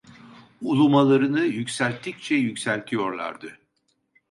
[0.61, 3.59] Ulumalarını yükselttikçe yükseltiyorlardı.